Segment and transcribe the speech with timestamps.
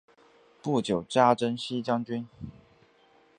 [0.63, 2.27] 不久加征西将军。